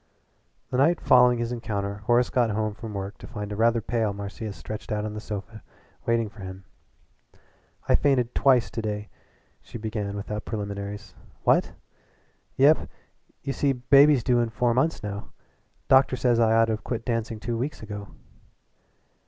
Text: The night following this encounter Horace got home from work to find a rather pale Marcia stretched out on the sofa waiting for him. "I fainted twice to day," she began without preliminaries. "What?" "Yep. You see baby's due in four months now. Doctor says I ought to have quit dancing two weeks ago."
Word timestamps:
The 0.71 0.77
night 0.77 0.99
following 0.99 1.37
this 1.37 1.51
encounter 1.51 2.01
Horace 2.07 2.31
got 2.31 2.49
home 2.49 2.73
from 2.73 2.95
work 2.95 3.19
to 3.19 3.27
find 3.27 3.51
a 3.51 3.55
rather 3.55 3.81
pale 3.81 4.13
Marcia 4.13 4.51
stretched 4.51 4.91
out 4.91 5.05
on 5.05 5.13
the 5.13 5.19
sofa 5.19 5.61
waiting 6.07 6.27
for 6.27 6.39
him. 6.39 6.63
"I 7.87 7.93
fainted 7.93 8.33
twice 8.33 8.71
to 8.71 8.81
day," 8.81 9.09
she 9.61 9.77
began 9.77 10.15
without 10.15 10.43
preliminaries. 10.43 11.13
"What?" 11.43 11.73
"Yep. 12.55 12.89
You 13.43 13.53
see 13.53 13.73
baby's 13.73 14.23
due 14.23 14.39
in 14.39 14.49
four 14.49 14.73
months 14.73 15.03
now. 15.03 15.27
Doctor 15.87 16.15
says 16.15 16.39
I 16.39 16.53
ought 16.55 16.65
to 16.65 16.71
have 16.73 16.83
quit 16.83 17.05
dancing 17.05 17.39
two 17.39 17.55
weeks 17.59 17.83
ago." 17.83 18.07